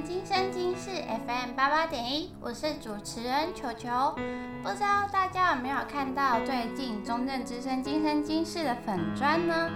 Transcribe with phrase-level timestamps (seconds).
[0.00, 0.90] 今生今世
[1.26, 4.14] FM 八八点一，我是主持人球球。
[4.62, 9.70] 不知道大家有没有看到最近中正之声今生今世的粉砖呢？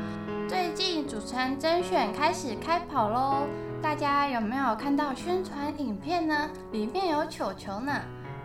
[0.48, 3.46] 最近主持人甄选开始开跑喽，
[3.82, 6.48] 大家有没有看到宣传影片呢？
[6.72, 7.92] 里面有球球呢，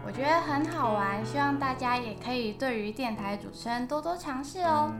[0.06, 4.92] 我觉得很好玩，希望大家也可以对于电台主持人多多尝试哦。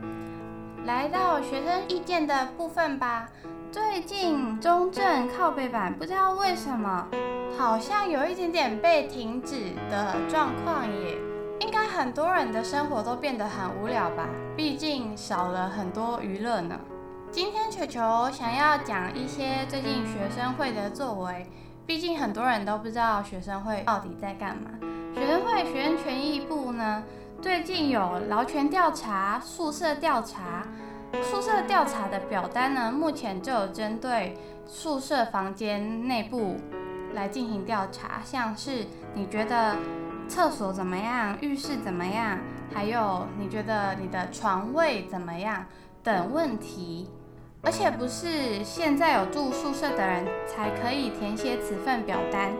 [0.86, 3.28] 来到学生意见的部分吧。
[3.72, 7.08] 最近中正靠背板不知道为什么，
[7.56, 11.16] 好像有一点点被停止的状况耶。
[11.58, 14.28] 应该很多人的生活都变得很无聊吧？
[14.54, 16.78] 毕竟少了很多娱乐呢。
[17.30, 21.46] 今天球球想要讲一些最近学生会的作为，
[21.86, 24.70] 毕竟很多人都不知道学生会到底在干嘛。
[25.14, 27.02] 学生会学生权益部呢，
[27.40, 30.66] 最近有劳权调查、宿舍调查。
[31.20, 36.56] 宿舍调查的表单呢，目前就有针对宿舍房间内部
[37.14, 39.76] 来进行调查，像是你觉得
[40.28, 42.38] 厕所怎么样，浴室怎么样，
[42.72, 45.66] 还有你觉得你的床位怎么样
[46.02, 47.10] 等问题。
[47.64, 52.50] 而且不是现在有住宿舍的人才可以填写此份表单，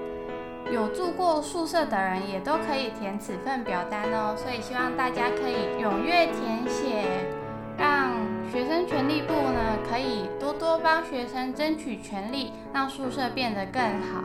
[0.72, 4.36] 有住过宿舍的人也都可以填此份表单哦。
[4.36, 7.31] 所以希望大家可以踊跃填写，
[8.52, 14.22] 学生权利部呢，可以多多帮学生争取权利，让宿舍变得更好。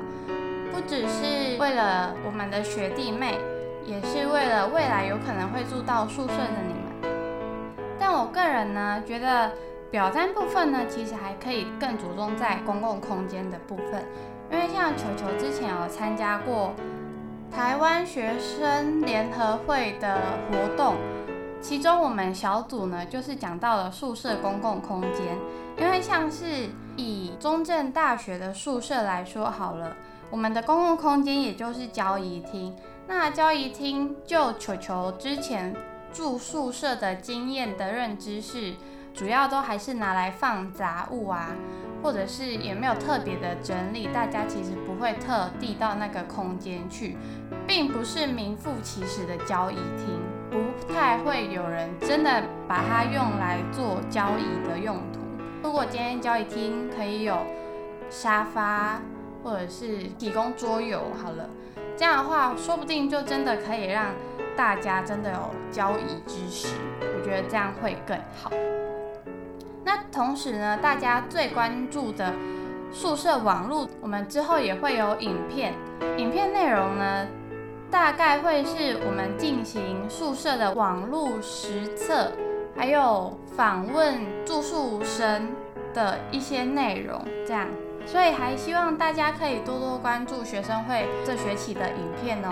[0.70, 3.38] 不只是为了我们的学弟妹，
[3.86, 7.18] 也是为了未来有可能会住到宿舍的你们。
[7.98, 9.50] 但我个人呢，觉得
[9.90, 14.04] 表单部分呢，其实还可以更着重在公共空间的部分，
[14.52, 16.74] 因为像球球之前有参加过
[17.50, 20.20] 台湾学生联合会的
[20.52, 20.96] 活动。
[21.62, 25.38] 其中我们小组呢，就是讲到了宿舍公共空间，
[25.78, 29.96] 因为像是以中正大学的宿舍来说好了，
[30.30, 32.74] 我们的公共空间也就是交谊厅。
[33.08, 35.76] 那交谊厅就球球之前
[36.14, 38.76] 住宿舍的经验的认知是，
[39.14, 41.50] 主要都还是拿来放杂物啊，
[42.02, 47.18] 或者是也没有特别的整理，大家其实不会特地到那个空间去，
[47.68, 50.37] 并不是名副其实的交谊厅。
[50.50, 55.20] 不太会有人真的把它用来做交易的用途。
[55.64, 57.38] 如果今天交易厅可以有
[58.10, 59.02] 沙发，
[59.44, 61.50] 或者是提供桌游，好了，
[61.96, 64.08] 这样的话，说不定就真的可以让
[64.56, 65.38] 大家真的有
[65.72, 66.68] 交易之时。
[67.02, 68.52] 我觉得这样会更好。
[69.84, 72.34] 那同时呢，大家最关注的
[72.92, 75.74] 宿舍网络，我们之后也会有影片，
[76.18, 77.28] 影片内容呢，
[77.90, 82.32] 大概会是我们进行宿舍的网络实测，
[82.76, 85.50] 还有访问住宿生
[85.94, 87.68] 的一些内容，这样，
[88.06, 92.52] 所以还希望大家可以多多关注学生会这学期的影片哦。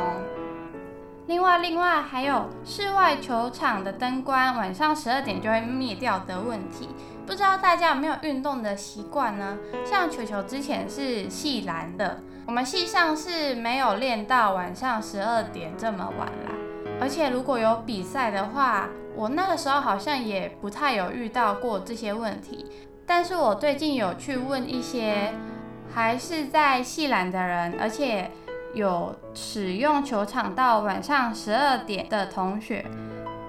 [1.27, 6.87] 另外，另外还有室外球场的灯光晚上十二点就会灭掉的问题，
[7.25, 9.57] 不知道大家有没有运动的习惯呢？
[9.83, 12.21] 像球球之前是系蓝的。
[12.47, 16.51] 我们系上是没有练到晚上十二点这么晚啦，
[17.01, 22.65] 而且如果有比赛的话，我那个时候好像也不太有遇到过这些问题。
[23.07, 25.33] 但是我最近有去问一些
[25.93, 28.29] 还是在系篮的人，而且
[28.73, 32.85] 有使用球场到晚上十二点的同学，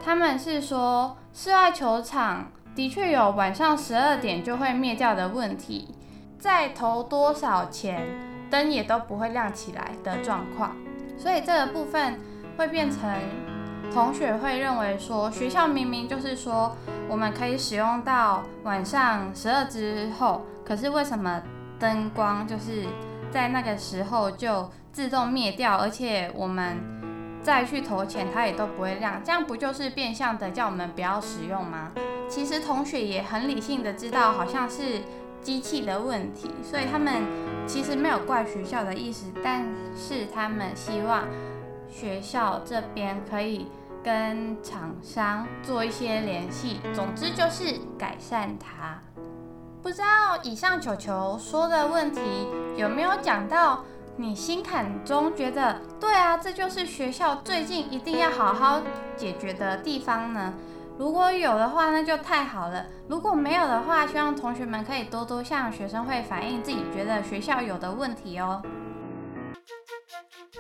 [0.03, 5.95] 他们是说室外球场的确有晚上十二点就会灭掉的问题，
[6.39, 8.06] 再投多少钱，
[8.51, 10.77] 灯也都不会亮起来的状况，
[11.19, 12.19] 所以这个部分
[12.57, 13.01] 会变成
[13.93, 16.77] 同学会认为说，学校明明就是说
[17.09, 21.43] 我们可以使用到晚上十二之后，可是为什么
[21.79, 22.87] 灯光就是
[23.31, 26.76] 在那个时候就自动灭掉，而且我们
[27.43, 31.93] 再去投钱它也都不会亮，这样不就是变相的叫我们不要使用吗？
[32.29, 35.03] 其实同学也很理性的知道，好像是。
[35.43, 37.23] 机器的问题，所以他们
[37.67, 39.65] 其实没有怪学校的意思，但
[39.97, 41.25] 是他们希望
[41.88, 43.67] 学校这边可以
[44.03, 49.00] 跟厂商做一些联系，总之就是改善它。
[49.83, 52.21] 不知道以上球球说的问题
[52.77, 53.85] 有没有讲到
[54.17, 58.82] 你心坎中觉得对啊，这就是学校最近一定要好好
[59.17, 60.53] 解决的地方呢？
[60.98, 68.62] 如果有的话，那就太好了；如果没有的话，希望同学们可以多多向学生会反映自己觉得学校有的问题哦。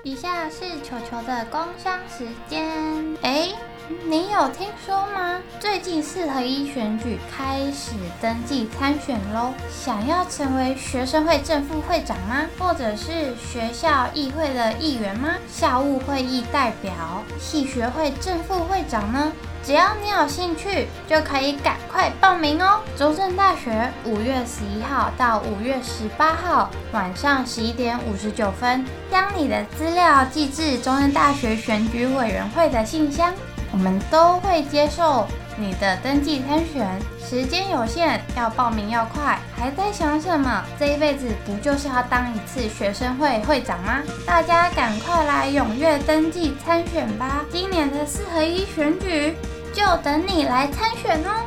[0.02, 3.16] 以下是球球的工商时间。
[3.22, 3.50] 哎，
[3.88, 5.40] 你有听说吗？
[5.60, 9.52] 最近四合一选举开始登记参选喽！
[9.70, 12.46] 想要成为学生会正副会长吗？
[12.58, 15.36] 或者是学校议会的议员吗？
[15.48, 16.92] 校务会议代表、
[17.38, 19.32] 系学会正副会长呢？
[19.62, 22.80] 只要你有兴趣，就可以赶快报名哦！
[22.96, 33.32] 中正大学五月十一号到五月十八号晚上十一点五十九分，将你的资料寄至中正大学选举委员会的信箱。
[33.76, 35.28] 我们都会接受
[35.58, 39.38] 你的登记参选，时间有限，要报名要快。
[39.54, 40.64] 还在想什么？
[40.80, 44.02] 这一辈子不就是要当一次学生会会长吗？
[44.26, 47.44] 大家赶快来踊跃登记参选吧！
[47.52, 49.36] 今年的四合一选举
[49.74, 51.44] 就等你来参选哦！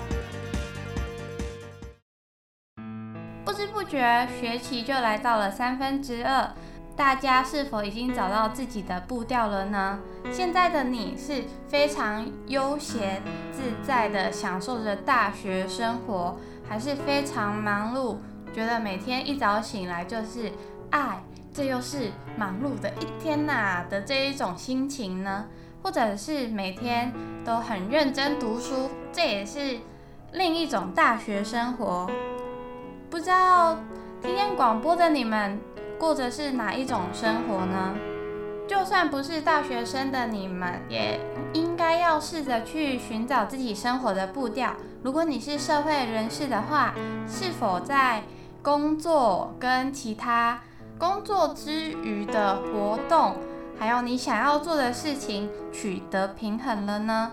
[3.43, 6.47] 不知不觉，学期就来到了三分之二。
[6.99, 9.99] 大家是否已经找到自己的步调了呢？
[10.29, 13.23] 现在的你是非常悠闲
[13.53, 16.35] 自在的享受着大学生活，
[16.67, 18.17] 还是非常忙碌，
[18.53, 20.51] 觉得每天一早醒来就是
[20.89, 21.23] 爱，
[21.53, 25.45] 这又是忙碌的一天呐、的这一种心情呢？
[25.81, 27.13] 或者是每天
[27.45, 29.77] 都很认真读书，这也是
[30.33, 32.11] 另一种大学生活？
[33.09, 33.77] 不知道
[34.21, 35.57] 听见广播的你们，
[35.99, 37.93] 过着是哪一种生活呢？
[38.65, 41.19] 就算不是大学生的你们，也
[41.53, 44.73] 应该要试着去寻找自己生活的步调。
[45.03, 46.93] 如果你是社会人士的话，
[47.27, 48.23] 是否在
[48.63, 50.61] 工作跟其他
[50.97, 53.35] 工作之余的活动，
[53.77, 57.31] 还有你想要做的事情取得平衡了呢？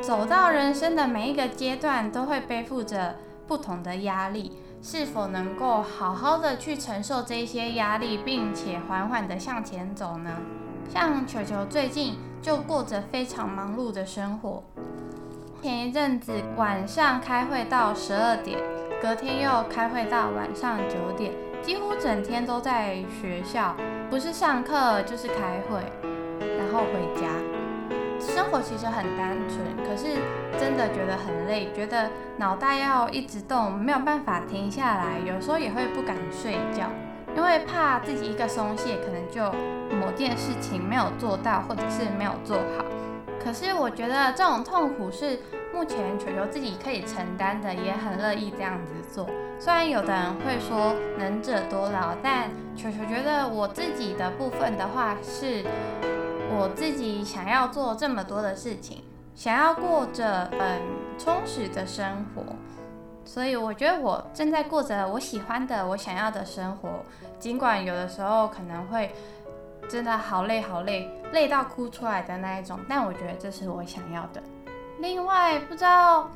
[0.00, 3.16] 走到人生的每一个阶段，都会背负着
[3.46, 4.52] 不同的压力。
[4.82, 10.30] 是否能够好好的去承受这些压力，并且缓缓的向前走呢？
[10.88, 14.64] 像球球最近就过着非常忙碌的生活，
[15.62, 18.58] 前一阵子晚上开会到十二点，
[19.00, 21.32] 隔天又开会到晚上九点，
[21.62, 23.76] 几乎整天都在学校，
[24.10, 25.80] 不是上课就是开会，
[26.58, 27.51] 然后回家。
[28.30, 30.16] 生活其实很单纯，可是
[30.58, 35.18] 真的觉得很累，觉得脑袋要一直动，没有办法停下来。
[35.26, 36.88] 有时候也会不敢睡觉，
[37.36, 39.42] 因为怕自己一个松懈，可能就
[39.96, 42.84] 某件事情没有做到，或者是没有做好。
[43.42, 45.40] 可是我觉得这种痛苦是
[45.74, 49.28] 目前球球自己可以承担的，也很乐意这样子做。
[49.58, 55.64] 虽然有的人会说能者多劳，但球球觉得我自己的部分的话是。
[56.54, 59.02] 我自己想要做这么多的事情，
[59.34, 60.82] 想要过着很
[61.18, 62.42] 充实的生活，
[63.24, 66.88] 所以我觉得我正在过着我喜欢的、我想要的生活。
[67.38, 69.10] 尽管有的时候可能会
[69.88, 74.42] 真的好累好累，累到哭出来的那一种，但我觉得这是我想要的。
[74.98, 76.30] 另外，不知道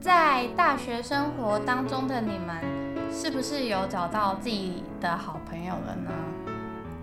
[0.00, 2.64] 在大学生活当中的你们，
[3.12, 6.10] 是不是有找到自己的好朋友了呢？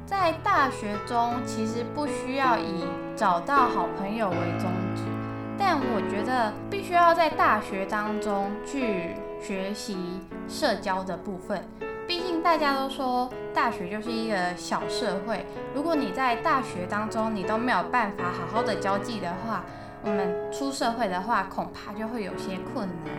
[0.07, 5.03] 在大学中，其实不需要以找到好朋友为宗旨，
[5.57, 11.61] 但我觉得必须要在大学当中去学习社交的部分。
[12.07, 15.45] 毕竟大家都说大学就是一个小社会，
[15.75, 19.65] 如果你在大学当中你都没有办法好好的交际的话，
[20.03, 23.13] 我们出社会的话恐怕就会有些困难。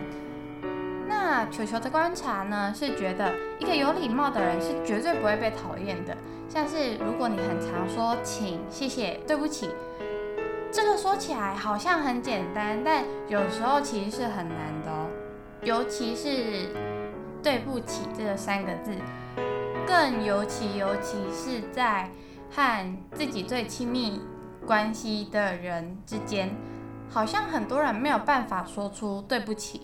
[1.07, 6.17] 那球球的观察呢，是觉得一个有礼貌的人是绝对不会被讨厌的。
[6.49, 9.69] 像是如果你很常说请、谢谢、对不起，
[10.71, 15.07] 这个说起来好像很简单，但有时候其实是很难的哦。
[15.61, 16.69] 尤其是
[17.43, 18.95] 对不起这三个字，
[19.85, 22.09] 更尤其尤其是在
[22.49, 24.19] 和自己最亲密
[24.65, 26.49] 关系的人之间，
[27.09, 29.81] 好像很多人没有办法说出对不起，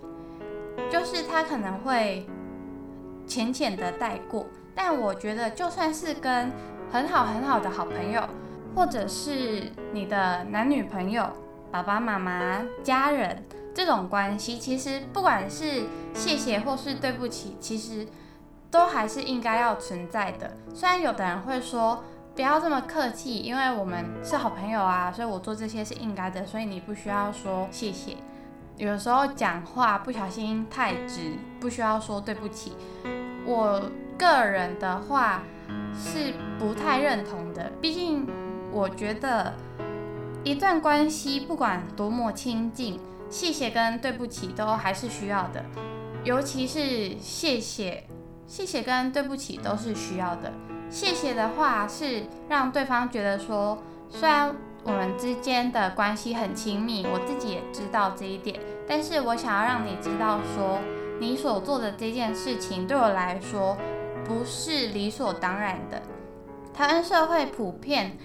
[0.89, 2.25] 就是他可能会
[3.27, 4.47] 浅浅的带过。
[4.75, 6.51] 但我觉得，就算是跟
[6.91, 8.21] 很好很好的好朋友，
[8.75, 11.27] 或者是你的男女朋友、
[11.71, 18.05] 爸爸妈妈、家人这种关系，其实不管是谢谢或是对不起，其实
[18.69, 20.57] 都还是应该要存在的。
[20.73, 22.03] 虽然有的人会说
[22.35, 28.17] 不要这么客气，因为我们是好朋友啊，所以我做这些是应该的，所以你不需要说谢谢。
[28.77, 32.73] 有时候讲话不小心太直，不需要说对不起。
[33.45, 33.81] 我。
[34.17, 35.43] 个人的话
[35.93, 38.25] 是不太认同的，毕竟
[38.71, 39.53] 我觉得
[40.41, 42.97] 一段关系不管多么亲近，
[43.29, 45.65] 谢谢跟对不起都还是需要的，
[46.23, 48.05] 尤其是谢谢，
[48.47, 50.53] 谢谢跟对不起都是需要的。
[50.89, 53.77] 谢谢的话是让对方觉得说，
[54.09, 58.57] 虽然我们之间的关系很亲密，我自己也知道这一点。
[58.87, 60.79] 但是我想要让你知道说，
[61.19, 63.77] 你所做的这件事情对我来说
[64.25, 66.01] 不是理所当然的。
[66.73, 68.17] 台湾社会普遍，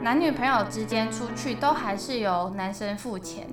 [0.00, 3.48] 男女朋友之间出去都还是由男生付钱，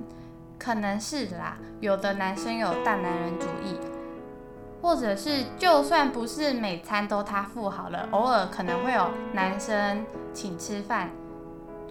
[0.58, 3.76] 可能是啦，有的男生有大男人主义。
[4.80, 11.10] 或者是，就算不是每餐都他付好了，偶尔可能会有男生请吃饭，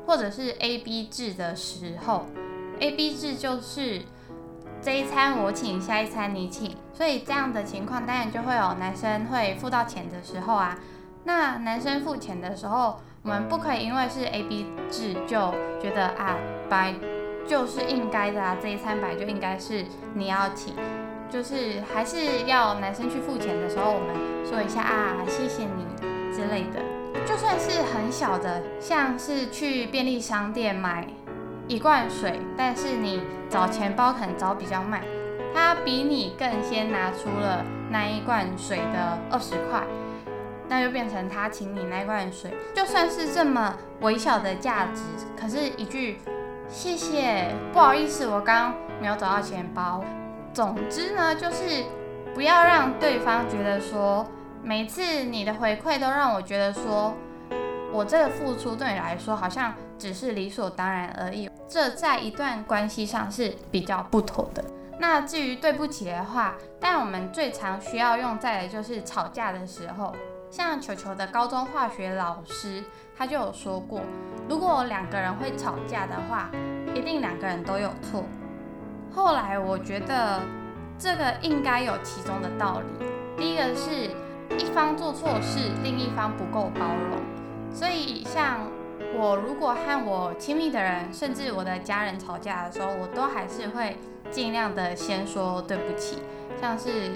[0.06, 2.25] 或者是 A B 制的时候
[2.79, 4.03] ，A B 制就是
[4.81, 10.77] 这一餐我请，下一餐你请，所以这样的情况当然就会有男生会付到钱的时候啊。
[11.25, 16.38] 那男生付钱的时候，我们不可以因为是 A B 制就觉得啊，
[16.69, 16.93] 白
[17.46, 20.74] 就是应该的啊，这一餐白就应该是你要请。
[21.29, 24.15] 就是还是要男生去付钱的时候，我们
[24.46, 25.86] 说一下啊，谢谢你
[26.34, 26.79] 之类的。
[27.25, 31.05] 就算是很小的，像是去便利商店买
[31.67, 35.01] 一罐水，但是你找钱包可能找比较慢，
[35.53, 39.83] 他比你更先拿出了那一罐水的二十块，
[40.69, 42.53] 那就变成他请你那罐水。
[42.74, 45.01] 就算是这么微小的价值，
[45.39, 46.19] 可是一句
[46.69, 50.03] 谢谢，不好意思，我刚刚没有找到钱包。
[50.53, 51.83] 总之呢，就是
[52.33, 54.25] 不要让对方觉得说，
[54.63, 57.13] 每次你的回馈都让我觉得说，
[57.91, 61.50] 我这个付出对你来说好像只是理所当然而已。
[61.67, 64.63] 这在一段关系上是比较不妥的。
[65.00, 70.15] 那至于对不起的话，但我们最常需要用在的就是吵架的时候。
[70.50, 72.81] 像球球的高中化学老师，
[73.17, 74.00] 他就有说过，
[74.47, 76.50] 如果两个人会吵架的话，
[76.95, 78.24] 一定两个人都有错。
[79.13, 80.41] 后来我觉得
[80.97, 83.05] 这个应该有其中的道理。
[83.36, 84.09] 第一个是
[84.57, 87.19] 一方做错事，另一方不够包容，
[87.74, 88.62] 所以像
[89.15, 93.97] 我如果和我亲密的人，甚至我的家人吵架的时候，我都还是会
[94.31, 96.17] 尽量的先说对不起，
[96.59, 97.11] 像是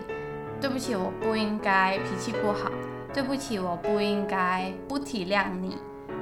[0.60, 2.70] 对不起，我不应该脾气不好，
[3.14, 5.78] 对不起，我不应该不体谅你，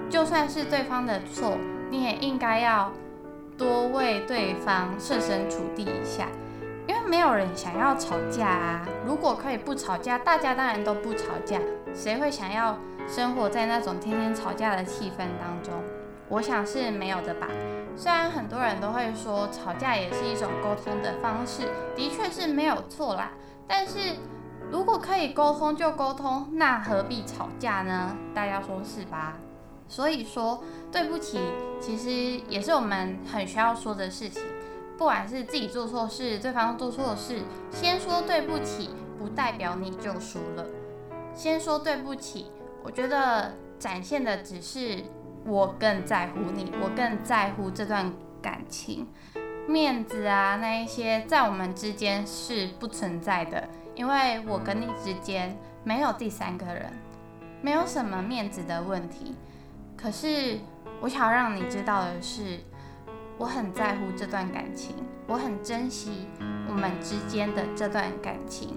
[0.09, 1.57] 就算是对方的错，
[1.89, 2.91] 你也应该要。
[3.57, 6.29] 多为对方设身处地一下，
[6.87, 8.87] 因为没有人想要吵架啊。
[9.05, 11.59] 如果可以不吵架，大家当然都不吵架。
[11.93, 12.77] 谁会想要
[13.09, 15.73] 生活在那种天天吵架的气氛当中？
[16.29, 17.47] 我想是没有的吧。
[17.97, 21.63] 虽然很多人都会说吵架也是一种沟通的方式，
[21.95, 23.31] 的确是没有错啦。
[23.67, 24.15] 但是
[24.71, 28.15] 如果可以沟通就沟通，那何必吵架呢？
[28.35, 29.33] 大家说是吧？
[29.87, 31.39] 所以说，对不起，
[31.81, 32.11] 其实
[32.47, 34.43] 也是我们很需要说的事情。
[34.99, 37.39] 不管是自己做错事，对方做错事，
[37.71, 40.65] 先说对不起，不代表你就输了。
[41.33, 42.51] 先说对不起，
[42.83, 45.03] 我觉得展现的只是
[45.45, 49.07] 我更在乎你，我更在乎这段感情。
[49.67, 56.91] 面子啊，那一些在我们之间是不存在的，因为我跟你之间没有第三个人，
[57.61, 59.35] 没有什么面子的问题。
[59.95, 60.57] 可是，
[61.01, 62.59] 我想要让你知道的是，
[63.37, 64.95] 我很在乎这段感情，
[65.27, 66.27] 我很珍惜
[66.67, 68.75] 我们之间的这段感情，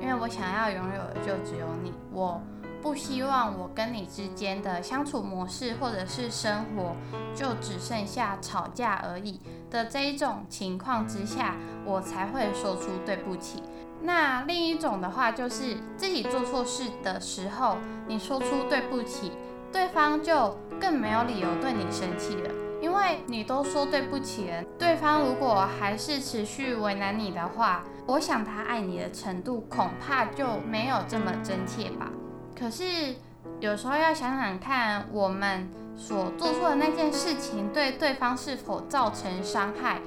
[0.00, 1.92] 因为我想要拥有的就只有你。
[2.10, 2.42] 我
[2.84, 6.94] 不希望我跟你之间的相处模式或者是生活
[7.34, 13.62] 就只剩下吵架而已的这一种情况之下，我才会说出对不起。
[14.02, 19.32] 那另一种的话，就是自己做错事的时候，你说出对不起。
[19.72, 22.50] 对方就更没有理由对你生气了，
[22.82, 24.62] 因为你都说对不起了。
[24.78, 32.10] 对方如果还是持续为难你的话，我想他爱你的程度恐怕就没有这么真切吧。
[32.58, 33.16] 可是
[33.60, 40.00] 有时候要想想看，我们所做出的那件事情对对方是否造成伤害？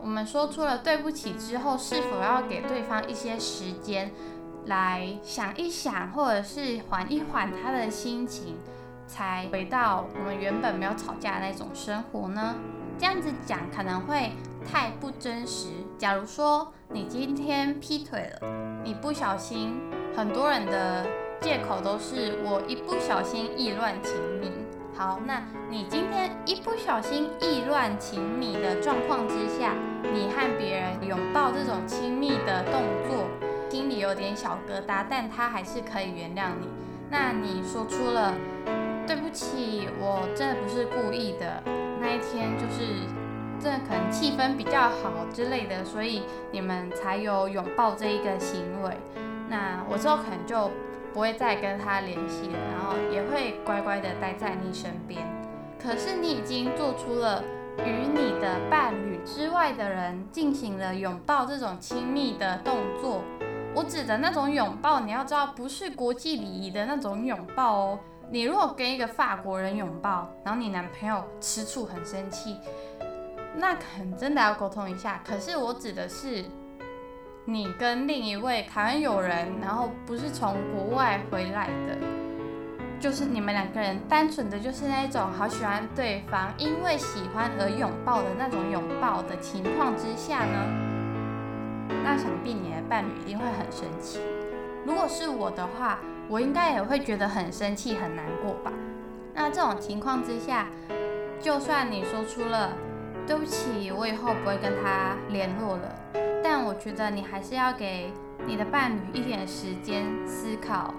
[0.00, 4.12] 我们说出了对不起之后，是否要给对方一些时间
[4.66, 8.56] 来想一想，或者是缓一缓他的心情？
[9.06, 12.54] 才回到我们原本没有吵架的那种生活呢？
[12.98, 14.32] 这样子讲可能会
[14.66, 15.68] 太不真实。
[15.98, 18.48] 假如说你今天劈腿了，
[18.82, 19.78] 你不小心，
[20.16, 21.06] 很多人的
[21.44, 24.50] 借口都是我一不小心意乱情迷。
[24.96, 33.26] 好，那你今天一不小心意乱情迷的状况之下，你和别人拥抱这种亲密的动作，
[33.68, 36.66] 心里有点小疙瘩，但他还是可以原谅你。
[37.10, 38.32] 那你说出了。
[39.06, 41.62] 对不起，我真的不是故意的。
[42.00, 42.88] 那一天就是，
[43.60, 48.96] 这可能气氛比较好之类的，所以你们才有拥抱这一个行为。
[49.50, 50.70] 那我之后可能就
[51.14, 55.24] 不会再跟他联系了，然后也会乖乖的待在你身边。
[55.80, 57.44] 可是你已经做出了
[57.78, 63.22] 与你的伴侣之外的人进行了拥抱这种亲密的动作。
[63.76, 67.98] 我指的那种拥抱，你要知道不是国际礼仪的那种拥抱哦。
[68.30, 72.56] 你如果跟一个法国人拥抱，然后你男朋友吃醋很生气，
[73.56, 75.20] 那可能真的要沟通一下。
[75.24, 76.44] 可是我指的是
[77.46, 81.98] 你跟另一位台湾友人，然后不是从国外回来的，
[82.98, 90.66] 就是你们两个人单纯的就是那种好喜欢对方，因为喜欢而拥抱的那种拥抱的情况之下呢？
[92.02, 94.18] 那想必你的伴侣一定会很生气。
[94.86, 95.98] 如果是我的话，
[96.30, 98.72] 我应该也会觉得很生气、很难过吧。
[99.34, 100.68] 那这种情况之下，
[101.38, 102.72] 就算你说出了
[103.26, 105.94] “对不起，我以后不会跟他联络了”，
[106.42, 108.12] 但我觉得你还是要给
[108.46, 110.92] 你的伴侣一点时间思考。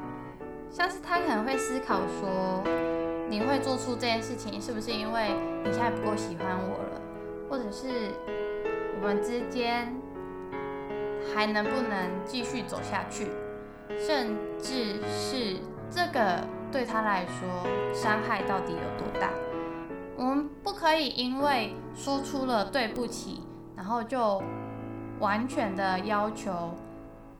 [0.69, 2.63] 像是他可能会思考说，
[3.29, 5.29] 你会做出这件事情，是不是因为
[5.63, 7.01] 你现在不够喜欢我了，
[7.49, 8.11] 或者是
[8.99, 9.93] 我们之间。
[11.33, 13.27] 还能不能继续走下去，
[13.97, 15.57] 甚至是
[15.89, 19.31] 这个对他来说伤害到底有多大？
[20.17, 23.43] 我们不可以因为说出了对不起，
[23.75, 24.41] 然后就
[25.19, 26.73] 完全的要求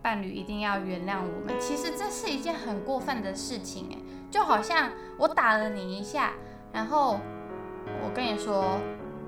[0.01, 1.59] 伴侣一定要原谅我们。
[1.59, 3.97] 其实这是一件很过分的事情，哎，
[4.29, 6.33] 就好像我打了你一下，
[6.71, 7.19] 然后
[8.03, 8.77] 我跟你说，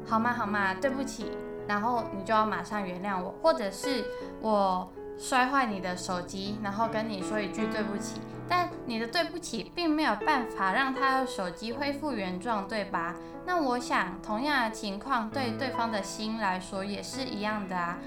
[0.06, 0.34] 好吗？
[0.34, 0.74] 好吗？
[0.74, 1.32] 对不起。
[1.68, 4.06] 然后你就要马上原谅我，或者是
[4.40, 13.16] 我摔坏你的手机，然后跟你说一句对不起，但你的对不起并没有办法让他的手机恢复原状，对吧？
[13.48, 17.98] 那我想同样的情况对对方的心来说也是一样的啊。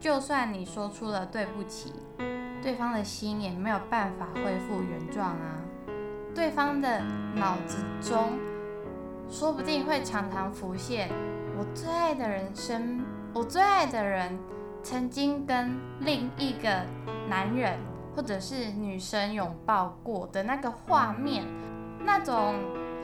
[0.00, 1.92] 就算你说出了对不起，
[2.62, 5.60] 对方的心也没有办法恢复原状啊。
[6.34, 7.02] 对方的
[7.34, 8.38] 脑子中
[9.28, 11.10] 说不定会常常浮现。
[11.58, 14.38] 我最爱的人生，我最爱的人
[14.82, 16.80] 曾经跟另一个
[17.28, 17.78] 男人
[18.16, 21.44] 或者是女生拥抱过的那个画面，
[22.00, 22.54] 那种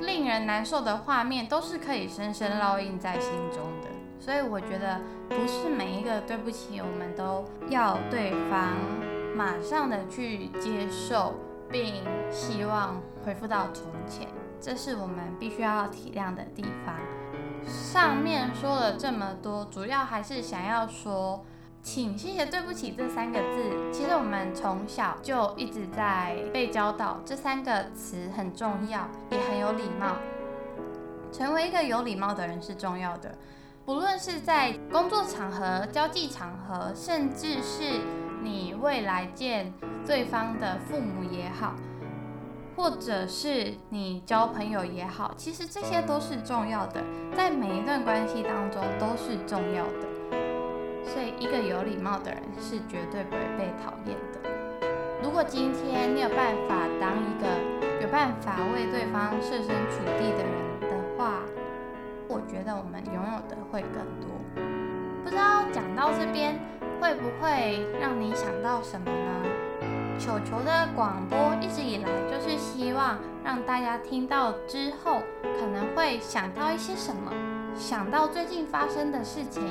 [0.01, 3.89] 令人难受的画面，都是可以深深烙印在心中的。
[4.21, 8.75] 所以我觉得，不是每一个对不起，我们都要对方
[9.37, 11.35] 马上的去接受，
[11.71, 14.29] 并希望恢复到从前，
[14.61, 16.95] 这是我们必须要体谅的地方。
[17.65, 21.45] 上面说了这么多，主要还是想要说，
[21.91, 23.91] 请、谢谢、对不起这三个字。
[23.91, 30.17] 其实我们从小就一直在被教导，这三个词很重要，也很有礼貌。
[31.33, 33.35] 成为一个有礼貌的人是重要的，
[33.87, 38.03] 不论是在工作场合、交际场合，甚至是
[38.43, 39.73] 你未来见
[40.07, 41.75] 对方的父母也好。
[42.77, 47.03] 或者是你交朋友也好，其实这些都是重要的，
[47.35, 50.58] 在每一段关系当中都是重要的。
[51.09, 54.49] 所以，一个有礼貌的人是绝对不会被讨厌的。
[55.23, 57.49] 如果今天你有办法当一个
[58.01, 61.41] 有办法为对方设身处地的人的话，
[62.29, 64.29] 我觉得我们拥有的会更多。
[65.25, 66.55] 不知道讲到这边
[67.01, 69.43] 会不会让你想到什么呢？
[70.19, 77.33] 球球的广播一直以来就是希望让大家听到之后，可能会想到一些什么，
[77.75, 79.63] 想到最近发生的事情，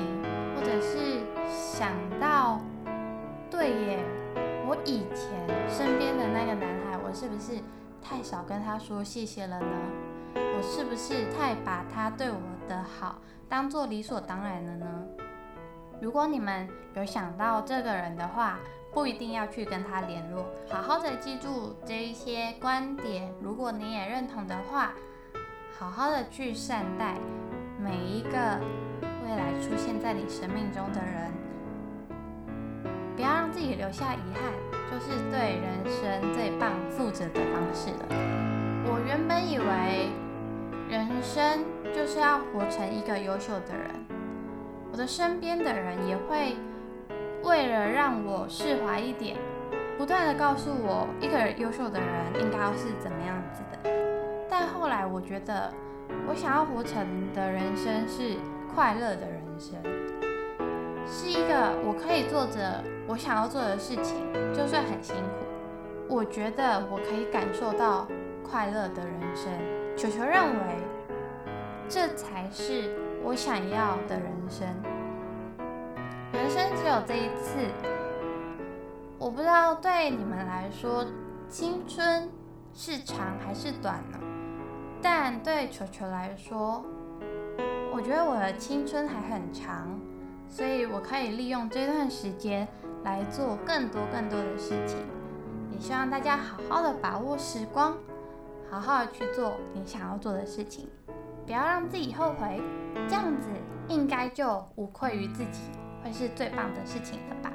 [0.56, 1.17] 或者是
[1.48, 2.60] 想到，
[3.50, 4.04] 对耶，
[4.66, 7.58] 我以前身边的那个男孩，我是不是
[8.02, 9.66] 太少跟他说谢谢了呢？
[10.34, 12.36] 我是不是太把他对我
[12.68, 14.86] 的好当做理所当然了呢？
[16.00, 18.58] 如果你们有想到这个人的话，
[18.92, 23.32] 不一定要去跟他联络，好好的记住这一些观点。
[23.40, 24.92] 如果你也认同的话，
[25.78, 27.16] 好好的去善待
[27.78, 28.60] 每一个
[29.28, 31.30] 未来出现在你生命中的人，
[33.14, 34.50] 不要让自己留下遗憾，
[34.90, 38.06] 就是对人生最棒负责的方式了。
[38.86, 40.08] 我原本以为
[40.88, 41.62] 人生
[41.94, 43.90] 就是要活成一个优秀的人，
[44.90, 46.56] 我的身边的人也会。
[47.44, 49.36] 为了让我释怀一点，
[49.96, 52.08] 不断地告诉我一个优秀的人
[52.40, 53.90] 应该是怎么样子的。
[54.50, 55.72] 但后来我觉得，
[56.26, 58.36] 我想要活成的人生是
[58.78, 59.74] 快乐的人生，
[61.04, 68.06] 是一个我可以做着我想要做的事情，就算很辛苦，我觉得我可以感受到
[68.40, 69.50] 快乐的人生。
[69.96, 70.76] 球球认为，
[71.88, 74.64] 这才是我想要的人生。
[76.32, 77.58] 人生只有这一次，
[79.18, 81.04] 我不知道对你们来说，
[81.48, 82.28] 青春
[82.72, 84.18] 是长还是短呢？
[85.02, 86.84] 但对球球来说，
[87.98, 89.98] 我觉得我的青春还很长，
[90.48, 92.66] 所以我可以利用这段时间
[93.02, 94.98] 来做更多更多的事情。
[95.72, 97.96] 也希望大家好好的把握时光，
[98.70, 100.88] 好好的去做你想要做的事情，
[101.44, 102.62] 不要让自己后悔，
[103.08, 103.48] 这样子
[103.88, 105.62] 应该就无愧于自己，
[106.04, 107.52] 会是最棒的事情了吧。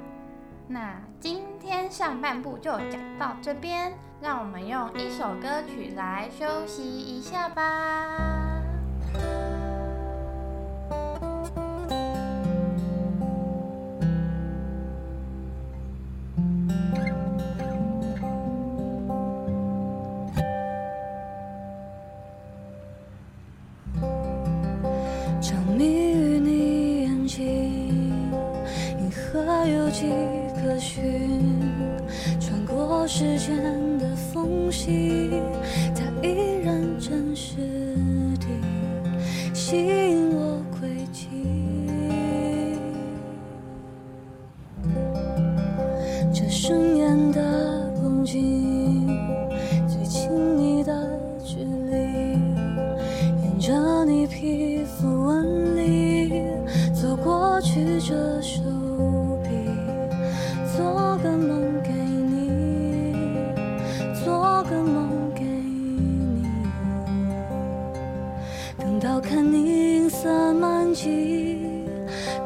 [0.68, 8.43] 那今天上半部就讲到这边，让我们用一首歌曲来休息一下吧。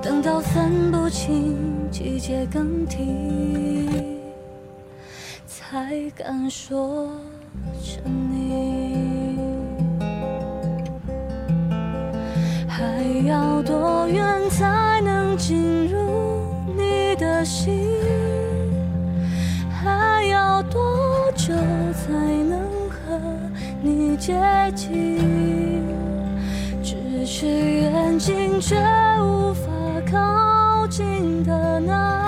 [0.02, 1.58] 等到分不清
[1.92, 2.98] 季节更替，
[5.46, 7.10] 才敢说
[7.84, 9.38] 着你，
[12.68, 15.98] 还要多远才能进入
[16.78, 17.90] 你的心？
[19.70, 20.82] 还要多
[21.36, 21.54] 久
[21.94, 22.10] 才
[22.48, 23.20] 能和
[23.82, 24.34] 你接
[24.74, 25.57] 近？
[27.38, 28.76] 咫尺远近却
[29.22, 29.70] 无法
[30.12, 32.27] 靠近的那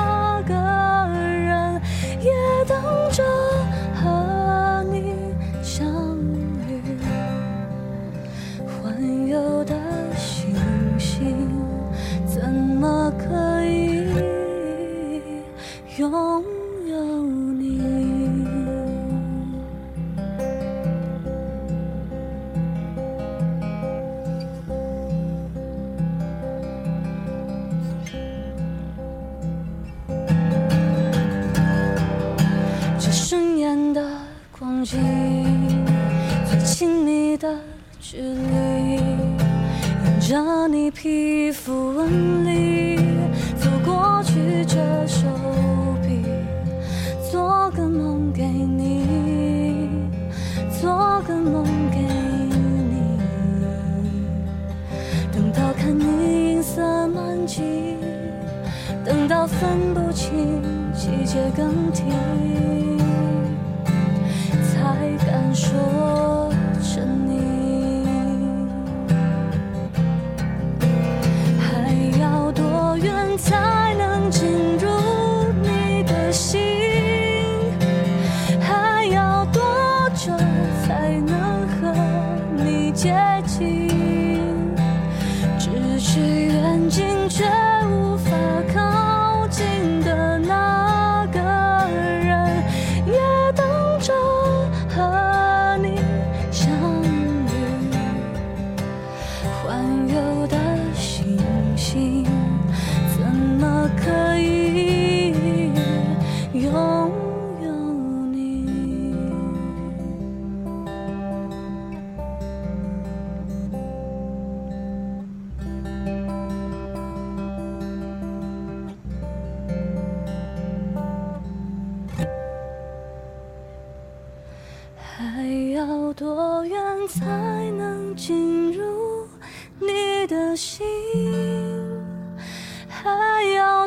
[40.92, 42.39] 皮肤温暖。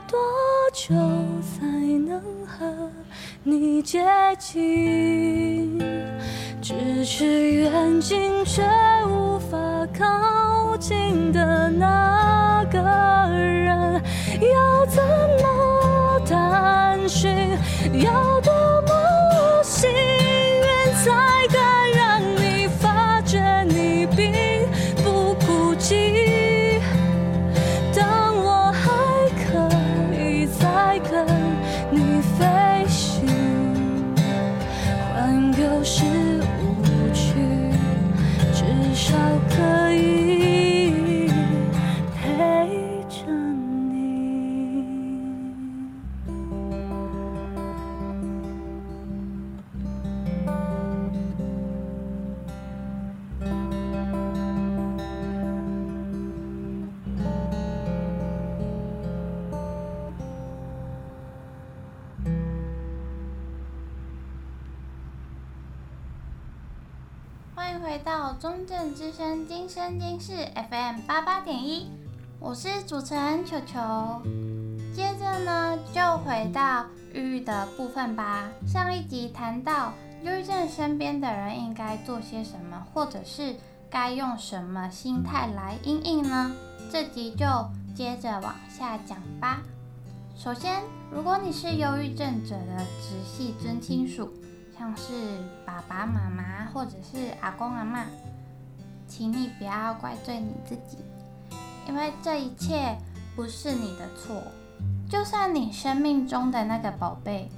[0.08, 0.18] 多
[0.72, 0.94] 久
[1.42, 1.66] 才
[2.06, 2.90] 能和
[3.42, 4.04] 你接
[4.38, 5.78] 近？
[6.62, 8.62] 咫尺远近却
[9.06, 9.58] 无法
[9.98, 12.78] 靠近的那个
[13.30, 14.00] 人，
[14.40, 15.02] 要怎
[15.42, 17.58] 么探寻？
[17.94, 19.90] 要多么心？
[69.02, 71.90] 之声今生今世 FM 八八点一，
[72.38, 74.22] 我是主持人球球。
[74.94, 78.48] 接着呢，就回到忧郁的部分吧。
[78.64, 83.56] 上一集谈到忧郁症身边的人应该做些什么，或者是
[83.90, 86.52] 该用什么心态来应应呢？
[86.88, 87.44] 这集就
[87.96, 89.62] 接着往下讲吧。
[90.36, 94.32] 首先，如果你是忧郁症者的直系尊亲属。
[94.78, 95.12] 像是
[95.64, 98.04] 爸爸妈妈或者是阿公阿妈，
[99.14, 100.96] 请你不要怪罪你自己，
[101.86, 102.96] 因为这一切
[103.36, 104.42] 不是你的错。
[105.06, 107.50] 就算你生命中的那个宝贝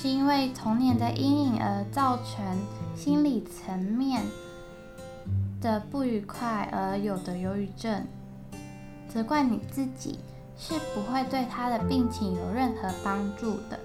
[0.00, 2.56] 是因为童年的阴影而造成
[2.94, 4.22] 心理层面
[5.60, 8.06] 的不愉快而有的忧郁症，
[9.08, 10.20] 责怪你自己
[10.56, 13.80] 是不会对他的病情有任何帮助的，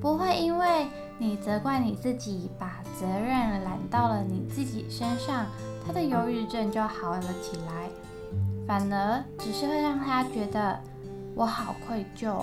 [0.00, 0.86] 不会因为。
[1.18, 5.46] 你责怪你自己，把责任揽到了你自己身上，
[5.86, 7.88] 他的忧郁症就好了起来，
[8.66, 10.78] 反而只是会让他觉得
[11.34, 12.34] 我好愧疚，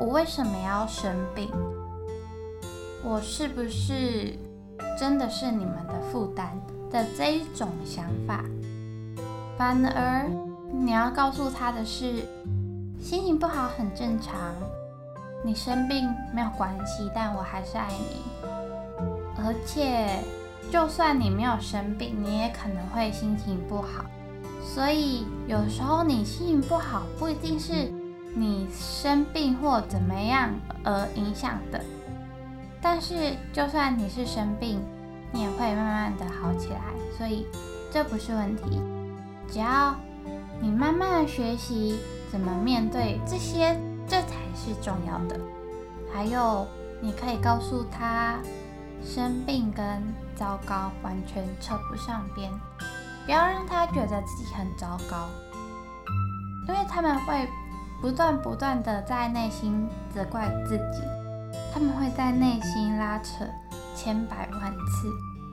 [0.00, 1.50] 我为什么要生病？
[3.02, 4.34] 我是不是
[4.98, 6.58] 真的是你们的负担
[6.90, 8.44] 的这一种想法？
[9.58, 10.26] 反而
[10.72, 12.24] 你要告诉他的是，
[13.00, 14.34] 心情不好很正常。
[15.44, 18.22] 你生病没有关系，但我还是爱你。
[19.36, 20.22] 而且，
[20.74, 24.04] 就算你没有生病，你也可能会心情不好。
[24.60, 27.92] 所以，有时候你心情不好，不一定是
[28.34, 30.50] 你生病或怎么样
[30.82, 31.80] 而影响的。
[32.82, 34.82] 但是，就算你是生病，
[35.30, 36.80] 你也会慢慢的好起来。
[37.16, 37.46] 所以，
[37.92, 38.80] 这不是问题。
[39.48, 39.94] 只要
[40.60, 42.00] 你慢慢的学习
[42.32, 43.78] 怎么面对这些。
[44.08, 45.38] 这才是重要的。
[46.12, 46.66] 还有，
[47.00, 48.40] 你可以告诉他，
[49.04, 49.84] 生病跟
[50.34, 52.50] 糟糕完全扯不上边，
[53.26, 55.28] 不要让他觉得自己很糟糕，
[56.66, 57.48] 因为他们会
[58.00, 61.02] 不断不断的在内心责怪自己，
[61.72, 63.44] 他们会在内心拉扯
[63.94, 65.08] 千百万次。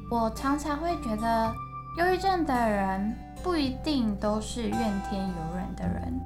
[0.10, 1.54] 我常常会觉得，
[1.98, 6.20] 忧郁症的人不一定都是怨天尤人的人。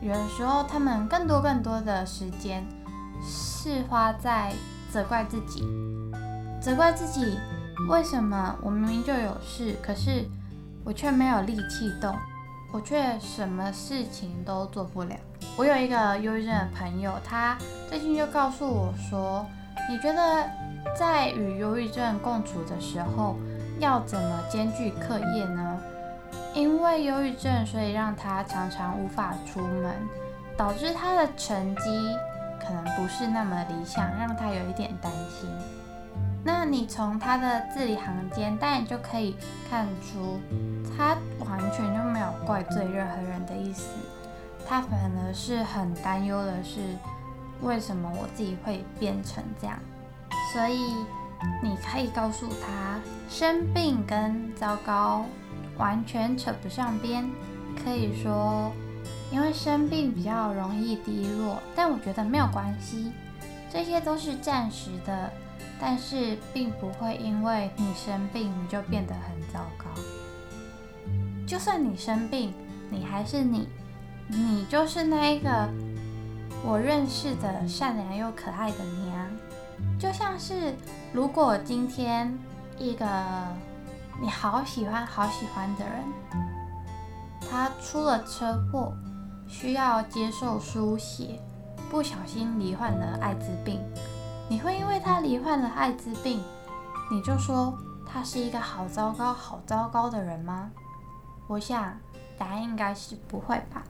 [0.00, 2.66] 有的时候，他们更多更多的时间
[3.22, 4.52] 是花在
[4.92, 5.66] 责怪自己，
[6.64, 7.38] 责怪自己
[7.90, 10.24] 为什么我明明就有事，可是
[10.82, 12.16] 我却没有力气动，
[12.72, 15.14] 我却什么事情都做不了。
[15.58, 17.54] 我有一个忧郁症的朋友，他
[17.90, 19.44] 最近就告诉我说
[19.90, 20.48] ：“你觉得
[20.98, 23.36] 在与忧郁症共处的时候，
[23.78, 25.78] 要怎么兼具课业呢？”
[26.56, 29.92] 因为忧郁症，所以让他常常无法出门，
[30.56, 31.82] 导致他的成绩
[32.58, 35.46] 可能不是那么理想，让他有一点担心。
[36.44, 39.34] 那你从他的字里行间，当然就可以
[39.70, 40.38] 看出，
[40.96, 43.88] 他完全就没有怪罪任何人的意思，
[44.68, 46.80] 他反而是很担忧的是，
[47.62, 49.78] 为什么我自己会变成这样？
[50.52, 50.92] 所以
[51.62, 55.24] 你可以告诉他，生病跟糟糕。
[55.76, 57.28] 完全扯不上边，
[57.82, 58.70] 可以说，
[59.32, 63.10] 因为生病比较容易低落，但我觉得没有关系，
[63.72, 65.32] 这些都是暂时的，
[65.80, 69.86] 但是并不会因为你生病你就变得很糟糕。
[71.46, 72.52] 就算你生病，
[72.90, 73.68] 你还是你，
[74.28, 75.68] 你就是那一个
[76.64, 79.28] 我认识的善良又可爱的你啊，
[79.98, 80.74] 就像是
[81.12, 82.36] 如果今天
[82.78, 83.06] 一个。
[84.22, 86.04] 你好喜欢好喜欢的人，
[87.50, 88.92] 他出了车祸，
[89.48, 91.40] 需要接受输血，
[91.90, 93.80] 不小心罹患了艾滋病。
[94.48, 96.42] 你会因为他罹患了艾滋病，
[97.10, 97.76] 你就说
[98.06, 100.70] 他是一个好糟糕、好糟糕的人吗？
[101.48, 101.96] 我想
[102.38, 103.82] 答案应该是不会吧，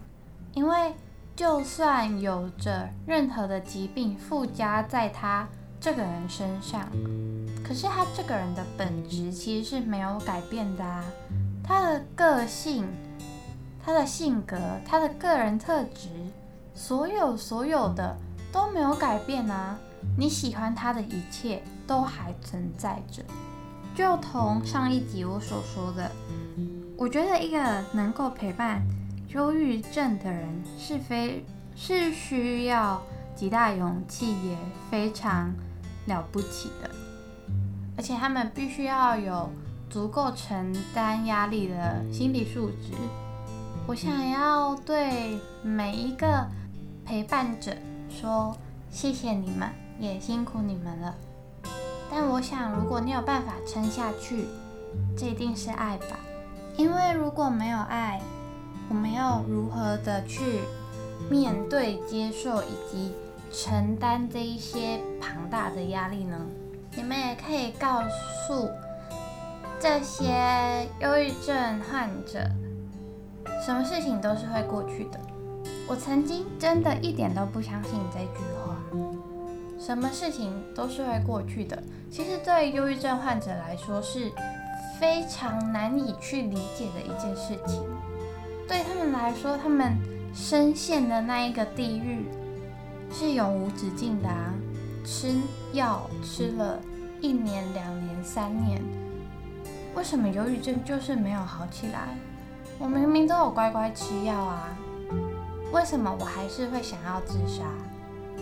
[0.53, 0.95] 因为
[1.35, 5.47] 就算有着任何的疾病附加在他
[5.81, 6.89] 这个人身上。
[7.67, 11.05] 可是他这个人的本质其实是没有改变的啊，
[11.63, 12.87] 他的个性、
[13.85, 16.09] 他的性格、他的个人特质，
[16.75, 18.17] 所有所有的
[18.53, 19.79] 都没有改变啊。
[20.17, 23.23] 你喜欢他的一切都还存在着，
[23.95, 26.11] 就同上一集我所说的，
[26.97, 28.83] 我觉得一个能够陪伴
[29.29, 33.03] 忧郁症的人是非是需要
[33.35, 34.57] 极大勇气，也
[34.91, 35.53] 非常
[36.07, 36.91] 了不起的，
[37.97, 39.51] 而且他们必须要有
[39.91, 42.93] 足够承担压力的心理素质。
[43.87, 46.47] 我想要对每一个
[47.05, 47.77] 陪伴者
[48.09, 48.57] 说，
[48.91, 51.15] 谢谢你们，也辛苦你们了。
[52.11, 54.47] 但我想，如果你有办法撑下去，
[55.17, 56.19] 这一定是爱吧。
[56.77, 58.21] 因为如果没有爱，
[58.89, 60.61] 我们要如何的去
[61.31, 63.15] 面对、接受以及
[63.53, 66.39] 承担这一些庞大的压力呢？
[66.97, 68.03] 你们也可以告
[68.47, 68.69] 诉
[69.81, 72.49] 这些忧郁症患者，
[73.65, 75.19] 什么事情都是会过去的。
[75.89, 78.77] 我曾经真的一点都不相信这句话。
[79.85, 81.83] 什么事情都是会过去的。
[82.11, 84.33] 其实对忧郁症患者来说是
[84.99, 87.83] 非常难以去理解的一件事情。
[88.67, 89.95] 对他们来说，他们
[90.33, 92.25] 深陷的那一个地狱
[93.13, 94.55] 是永无止境的啊！
[95.05, 95.35] 吃
[95.75, 96.81] 药吃了
[97.21, 98.81] 一年、两年、三年，
[99.95, 102.17] 为什么忧郁症就是没有好起来？
[102.79, 104.79] 我明明都有乖乖吃药啊，
[105.73, 107.65] 为什么我还是会想要自杀？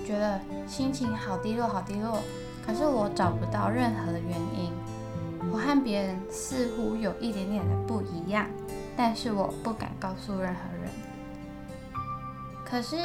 [0.05, 2.19] 觉得心情好低落，好低落。
[2.67, 4.73] 可是我找不到任何的原因。
[5.53, 8.47] 我和别人似乎有一点点的不一样，
[8.97, 10.91] 但是我不敢告诉任何人。
[12.65, 12.97] 可是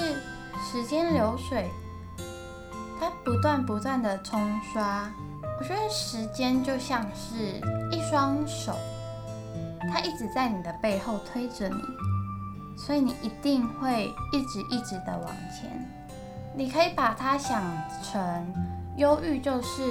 [0.71, 1.67] 时间流水，
[2.99, 4.39] 它不断不断的冲
[4.71, 5.11] 刷。
[5.59, 7.59] 我觉得时间就像是
[7.91, 8.73] 一双手，
[9.91, 11.81] 它一直在你的背后推着你，
[12.77, 15.96] 所以你一定会一直一直的往前。
[16.57, 17.61] 你可以把它想
[18.01, 18.51] 成，
[18.97, 19.83] 忧郁就是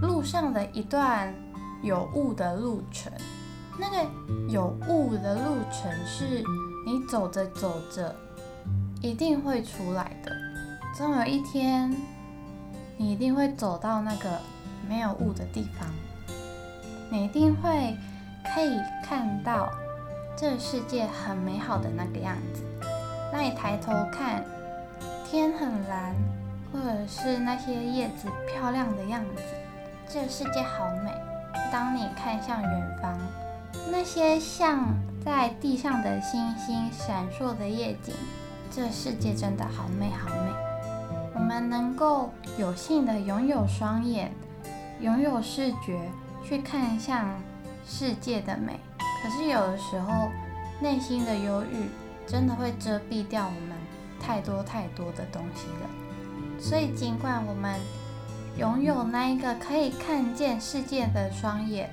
[0.00, 1.34] 路上的一段
[1.82, 3.12] 有雾的路程。
[3.78, 3.96] 那个
[4.48, 6.42] 有雾的路程是
[6.86, 8.16] 你走着走着
[9.02, 10.32] 一定会出来的。
[10.94, 11.94] 总有一天，
[12.96, 14.30] 你一定会走到那个
[14.88, 15.86] 没有雾的地方，
[17.10, 17.94] 你一定会
[18.54, 19.70] 可以看到
[20.38, 22.62] 这世界很美好的那个样子。
[23.30, 24.42] 当你抬头看。
[25.28, 26.14] 天很蓝，
[26.72, 29.42] 或者是那些叶子漂亮的样子，
[30.08, 31.10] 这个世界好美。
[31.72, 33.18] 当你看向远方，
[33.90, 34.86] 那些像
[35.24, 38.14] 在地上的星星闪烁的夜景，
[38.70, 40.52] 这世界真的好美好美。
[41.34, 44.30] 我们能够有幸的拥有双眼，
[45.00, 46.00] 拥有视觉
[46.44, 47.26] 去看向
[47.84, 48.78] 世界的美，
[49.22, 50.28] 可是有的时候
[50.80, 51.90] 内心的忧郁
[52.28, 53.75] 真的会遮蔽掉我们。
[54.26, 57.78] 太多太多的东西了，所以尽管我们
[58.58, 61.88] 拥有那一个可以看见世界的双眼，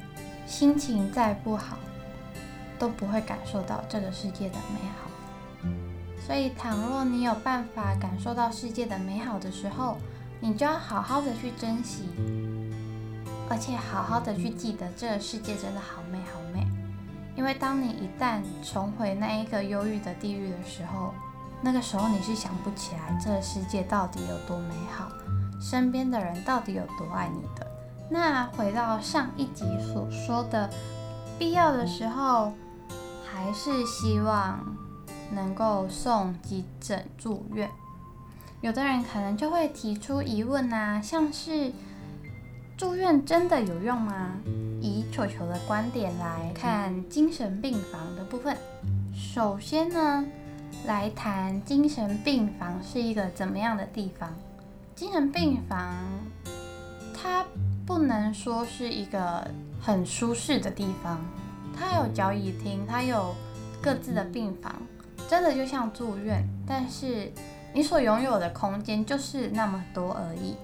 [0.48, 1.78] 心情再不好，
[2.80, 5.70] 都不会感受到这个世界的美好。
[6.26, 9.98] 所以，倘若你有办法感受到世界的美好的时候，
[10.40, 12.10] 你就要好好的去珍惜，
[13.48, 16.66] 而且好好的去记得这个世界真的好美好美。
[17.36, 21.14] 因为当你一旦重回那一个忧郁的地狱的时候，
[21.66, 25.08] 那个时候你是想不起来这个世界到底有多美好，
[25.62, 27.66] 身边的人到底有多爱你的。
[28.10, 30.70] 那回到上一集所说的，
[31.40, 32.52] 必要的时候
[33.26, 34.60] 还是希望
[35.32, 37.70] 能够送急诊住院。
[38.60, 41.72] 有的人可能就会提出疑问啊，像是
[42.78, 44.32] 住院真的有用吗？
[44.82, 48.58] 以球球的观点来看精神病房的部分，
[49.14, 50.26] 首先呢。
[50.86, 54.34] 来谈精神病房是一个怎么样的地方？
[54.96, 55.96] 精神病房，
[57.14, 57.46] 它
[57.86, 59.48] 不能说是一个
[59.82, 61.20] 很舒适的地方。
[61.78, 63.34] 它有交谊厅，它有
[63.82, 64.76] 各自的病房，
[65.28, 67.32] 真的就像住院，但是
[67.74, 70.56] 你所拥有的空间就是那么多而已。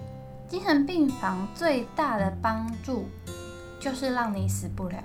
[0.47, 3.05] 精神病房最大的帮助
[3.79, 4.97] 就是让你死不了。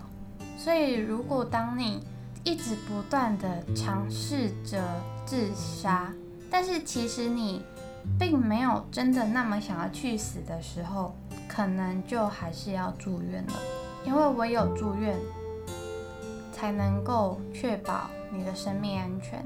[0.58, 2.02] 所以，如果当你
[2.44, 4.82] 一直不断地尝试着
[5.24, 6.12] 自杀，
[6.50, 7.64] 但是其实你
[8.18, 11.14] 并没有真的那么想要去死的时候，
[11.48, 13.52] 可能就还是要住院了。
[14.04, 15.18] 因为唯有住院，
[16.52, 19.42] 才能够确保你的生命安全。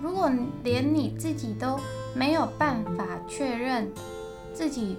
[0.00, 0.32] 如果
[0.64, 1.78] 连你自己都
[2.14, 3.92] 没有办法确认
[4.54, 4.96] 自己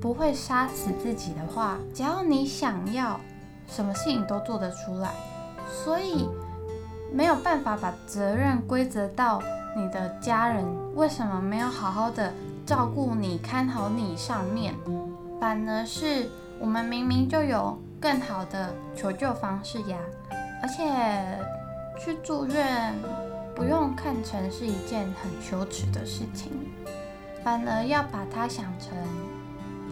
[0.00, 3.20] 不会杀死自己的话，只要你想要，
[3.66, 5.12] 什么事情都做得出来。
[5.68, 6.28] 所以。
[7.14, 9.40] 没有办法把责任归责到
[9.76, 10.64] 你的家人，
[10.96, 12.32] 为什么没有好好的
[12.66, 14.74] 照顾你、看好你上面？
[15.40, 19.96] 反而是我们明明就有更好的求救方式呀。
[20.60, 21.38] 而且
[22.02, 22.92] 去住院
[23.54, 26.50] 不用看成是一件很羞耻的事情，
[27.44, 28.96] 反而要把它想成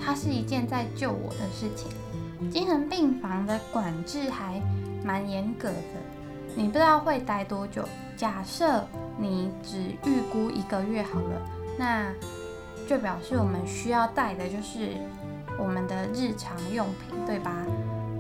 [0.05, 1.89] 它是一件在救我的事情。
[2.51, 4.61] 精神病房的管制还
[5.05, 6.02] 蛮严格的，
[6.55, 7.87] 你不知道会待多久。
[8.17, 8.87] 假设
[9.19, 11.43] 你只预估一个月好了，
[11.79, 12.13] 那
[12.87, 14.93] 就表示我们需要带的就是
[15.59, 17.51] 我们的日常用品，对吧？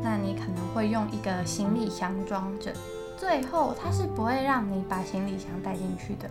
[0.02, 2.72] 那你可能会用一个行李箱装着。
[3.16, 6.28] 最后，它是不会让你把行李箱带进去的。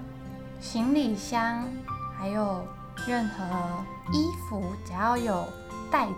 [0.59, 1.63] 行李箱
[2.17, 2.65] 还有
[3.07, 3.45] 任何
[4.11, 5.45] 衣服，只要有
[5.89, 6.13] 袋子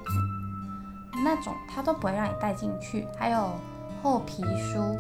[1.23, 3.05] 那种，它都不会让你带进去。
[3.19, 3.51] 还有
[4.01, 4.97] 厚皮书，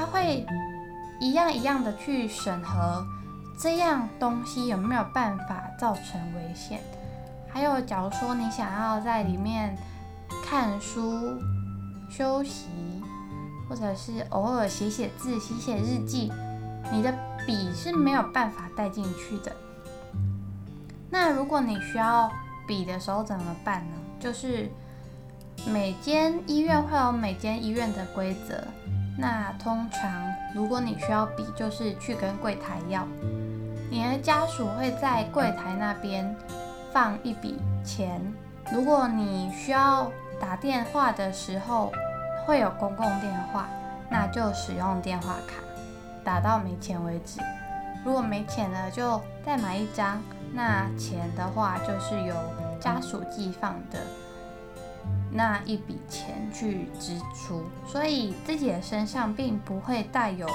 [0.00, 0.46] 它会
[1.20, 3.04] 一样一样的去审核，
[3.58, 6.80] 这样东西有没有办法造成危险。
[7.52, 9.76] 还有，假如说你想要在里面
[10.42, 11.38] 看书、
[12.08, 12.64] 休息，
[13.68, 16.32] 或者是偶尔写写字、写写日记，
[16.90, 17.12] 你的
[17.46, 19.54] 笔是没有办法带进去的。
[21.10, 22.32] 那如果你需要
[22.66, 23.98] 笔的时候怎么办呢？
[24.18, 24.70] 就是
[25.66, 28.64] 每间医院会有每间医院的规则。
[29.20, 30.10] 那通常
[30.54, 33.06] 如果你需要笔，就是去跟柜台要。
[33.90, 36.34] 你的家属会在柜台那边。
[36.92, 38.20] 放一笔钱，
[38.72, 40.10] 如果你需要
[40.40, 41.92] 打电话的时候
[42.44, 43.68] 会有公共电话，
[44.08, 45.62] 那就使用电话卡
[46.24, 47.40] 打到没钱为止。
[48.04, 50.20] 如果没钱了，就再买一张。
[50.52, 52.34] 那钱的话就是由
[52.80, 54.00] 家属寄放的
[55.32, 60.46] 那一笔钱去支出，所以自己的身上并不会带有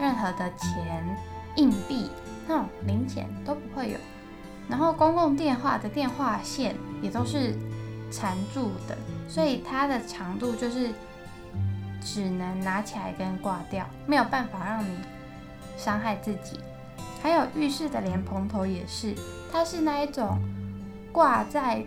[0.00, 1.16] 任何的钱、
[1.56, 2.10] 硬币
[2.46, 3.98] 那种零钱都不会有。
[4.68, 7.54] 然后公共电话的电话线也都是
[8.10, 8.96] 缠住的，
[9.28, 10.90] 所以它的长度就是
[12.00, 14.96] 只能拿起来跟挂掉，没有办法让你
[15.76, 16.58] 伤害自己。
[17.22, 19.14] 还有浴室的莲蓬头也是，
[19.52, 20.38] 它是那一种
[21.12, 21.84] 挂在，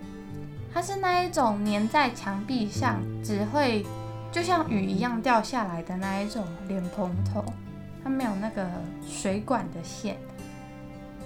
[0.74, 3.86] 它是那一种粘在墙壁上，只会
[4.32, 7.44] 就像雨一样掉下来的那一种脸蓬头，
[8.04, 8.68] 它没有那个
[9.08, 10.18] 水管的线。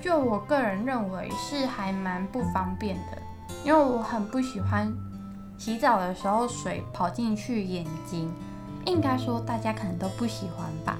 [0.01, 3.21] 就我个人认为是还蛮不方便的，
[3.63, 4.91] 因为我很不喜欢
[5.57, 8.31] 洗澡的时候水跑进去眼睛，
[8.85, 10.97] 应该说大家可能都不喜欢吧，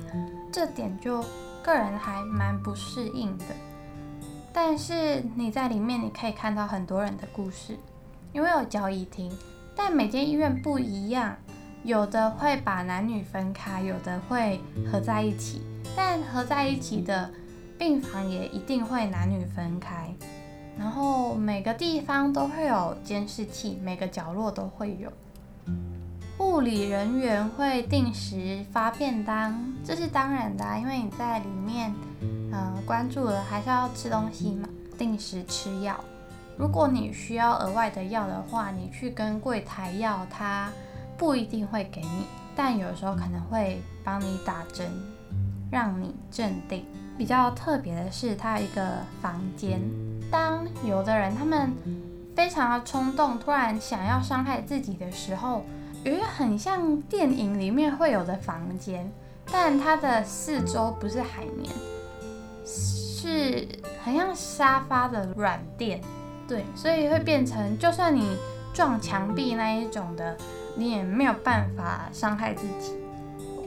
[0.51, 1.23] 这点就
[1.63, 3.45] 个人还蛮不适应的。
[4.53, 7.75] 但是你在里面你可以看到很多人的故事，
[8.33, 9.31] 因为有交易厅，
[9.75, 11.35] 但每间医院不一样，
[11.83, 14.59] 有的会把男女分开，有的会
[14.91, 15.61] 合在一起，
[15.95, 17.29] 但合在一起的。
[17.77, 20.13] 病房也一定会男女分开，
[20.77, 25.11] 然后每个地方都会有监视器，每个角落都会有。
[26.37, 31.91] 护理人员会定时发便当，这是当然的啊，因为你在里面，
[32.51, 35.99] 呃，关注了还是要吃东西嘛，定时吃药。
[36.61, 40.69] 如果你需要额外的药的话，你去跟柜台要，他
[41.17, 44.87] 不一定会给你，但有时候可能会帮你打针，
[45.71, 46.85] 让你镇定。
[47.17, 49.81] 比较特别的是，它有一个房间。
[50.29, 51.73] 当有的人他们
[52.35, 55.63] 非常的冲动，突然想要伤害自己的时候，
[56.03, 59.11] 有一个很像电影里面会有的房间，
[59.51, 61.73] 但它的四周不是海绵，
[62.63, 63.67] 是
[64.03, 65.99] 很像沙发的软垫。
[66.51, 68.35] 对，所以会变成，就算你
[68.73, 70.35] 撞墙壁那一种的，
[70.75, 72.93] 你也没有办法伤害自己。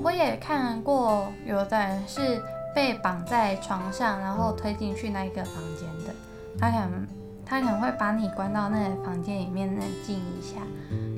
[0.02, 2.42] 我也看过，有的人是。
[2.74, 6.12] 被绑在床上，然后推进去那一个房间的，
[6.58, 7.06] 他可能
[7.46, 10.60] 他可能会把你关到那个房间里面冷静一下。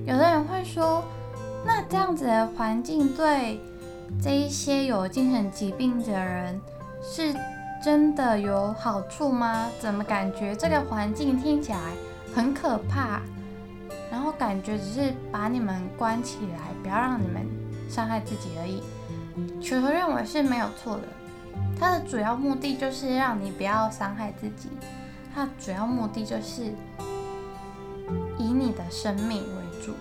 [0.04, 1.02] 有的人会说，
[1.64, 3.58] 那这样子的环境对
[4.22, 6.60] 这一些有精神疾病的人
[7.02, 7.34] 是
[7.82, 9.68] 真的有好处吗？
[9.78, 11.78] 怎么感觉这个环境听起来
[12.34, 13.20] 很可怕，
[14.10, 17.46] 然后感觉只是把你们关起来，不要让你们
[17.88, 18.82] 伤害自己而已。
[19.62, 21.02] 球球认为是没有错的。
[21.78, 24.68] 它的主要目的就是让你不要伤害自己，
[25.34, 26.64] 它的主要目的就是
[28.38, 29.92] 以你的生命为主。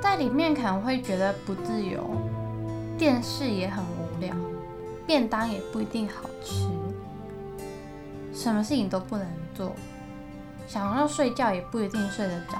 [0.00, 2.08] 在里面可能会觉得不自由，
[2.96, 4.34] 电视也很无聊，
[5.06, 6.68] 便当也不一定好吃，
[8.32, 9.72] 什么事情都不能做，
[10.66, 12.58] 想要睡觉也不一定睡得着，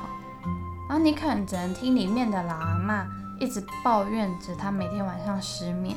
[0.89, 3.07] 然后你可能只能听里面的老阿嬷
[3.41, 5.97] 一直抱怨着她每天晚上失眠。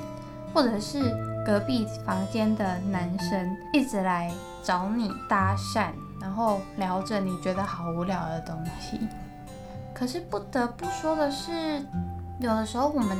[0.51, 4.33] 或者是隔壁房间的男生一直来
[4.63, 8.99] 找你搭讪，然后聊着你觉得好无聊的东西。
[9.93, 11.85] 可是不得不说的是，
[12.39, 13.15] 有的时候我们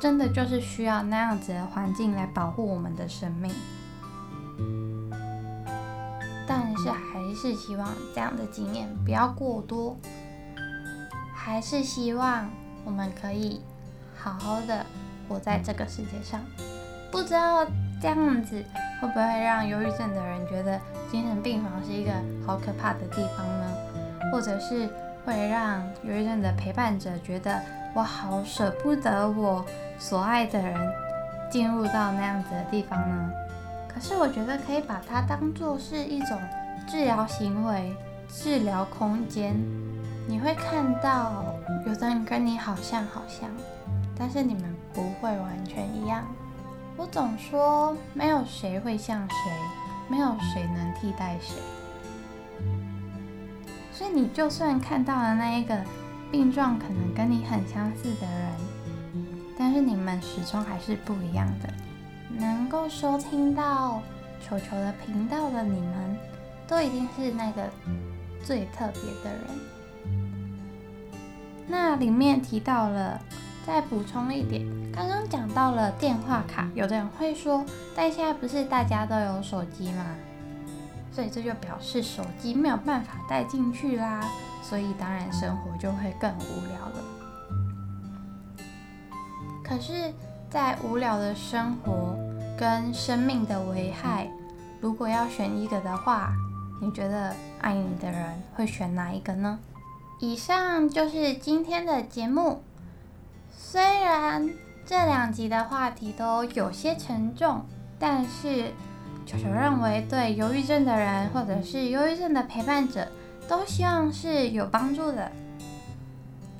[0.00, 3.52] 真的就是需要那样子的环境来保护我们的生命。
[6.48, 9.96] 但是还是希望这样的经验不要过多，
[11.34, 12.50] 还是希望
[12.84, 13.60] 我们可以
[14.16, 14.84] 好好的
[15.28, 16.40] 活在这个世界上。
[17.12, 17.64] 不知道
[18.00, 18.64] 这样子
[19.00, 20.80] 会不会让忧郁症的人觉得
[21.10, 22.12] 精神病房是一个
[22.46, 23.76] 好可怕的地方呢？
[24.32, 24.88] 或者是
[25.24, 27.60] 会让忧郁症的陪伴者觉得
[27.94, 29.64] 我好舍不得我
[29.98, 30.78] 所爱的人
[31.50, 33.30] 进入到那样子的地方呢？
[33.88, 36.38] 可是我觉得可以把它当做是一种
[36.86, 37.94] 治疗行为、
[38.28, 39.54] 治疗空间。
[40.28, 41.44] 你会看到
[41.84, 43.50] 有的人跟你好像好像，
[44.16, 46.24] 但是你们不会完全一样。
[46.96, 49.34] 我总说，没有谁会像谁，
[50.08, 51.56] 没有谁能替代谁。
[53.92, 55.76] 所以你就算看到了那一个
[56.30, 58.52] 病状可能跟你很相似的人，
[59.58, 61.68] 但是你们始终还是不一样的。
[62.38, 64.00] 能够收听到
[64.40, 66.16] 球球的频道的你们，
[66.68, 67.68] 都一定是那个
[68.44, 69.42] 最特别的人。
[71.66, 73.20] 那里面提到了。
[73.66, 77.62] 再补充一点，刚刚讲到了电话卡，有的人会说，
[77.94, 80.06] 但现在不是大家都有手机吗？
[81.12, 84.26] 所以这就表示手机没有办法带进去啦，
[84.62, 87.02] 所以当然生活就会更无聊了。
[89.64, 90.12] 可是，
[90.48, 92.18] 在无聊的生活
[92.58, 94.28] 跟生命的危害，
[94.80, 96.32] 如果要选一个的话，
[96.82, 99.58] 你觉得爱你的人会选哪一个呢？
[100.18, 102.62] 以上就是今天的节目。
[103.56, 104.50] 虽然
[104.84, 107.64] 这两集的话题都有些沉重，
[107.98, 108.72] 但是
[109.24, 113.06] 球球认为对忧郁症的人或者是忧郁症的陪伴者
[113.50, 115.32] 都希望是有帮助的。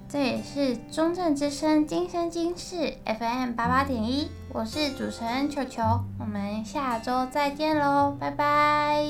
[0.09, 5.82] 这也是中正之声今生今世 FM 八八点一，我是主持人球球，
[6.18, 9.05] 我们下周再见喽，拜拜。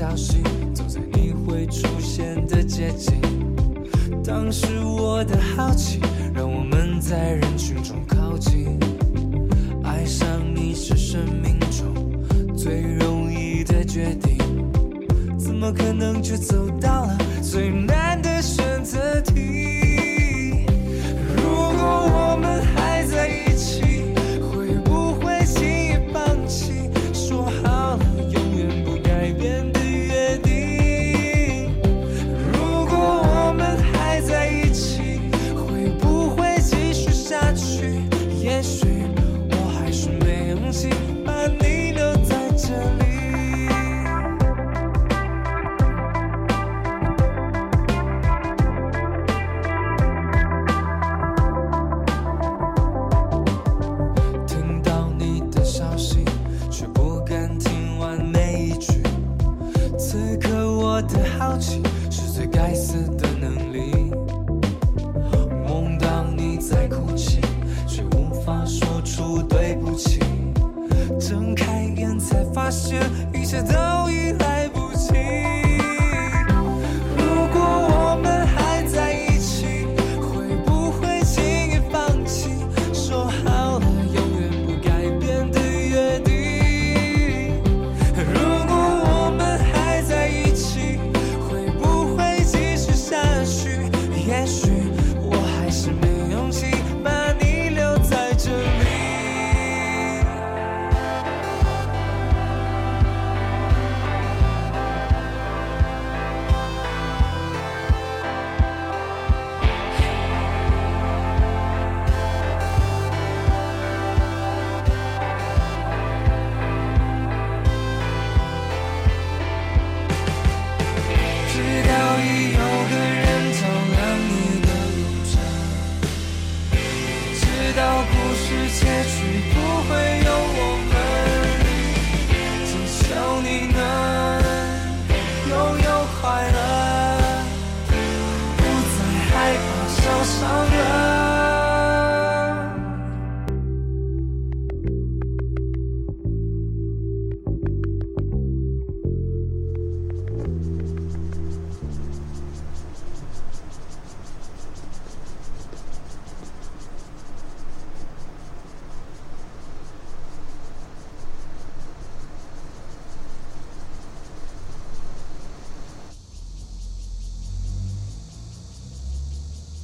[0.00, 0.38] 消息，
[0.72, 3.20] 走在你会出现的街景，
[4.24, 6.00] 当时我的好奇
[6.34, 8.80] 让我们在人群中靠近。
[9.84, 14.38] 爱上你是生命中最容易的决定，
[15.38, 19.79] 怎么可能却走到了最难的选择题？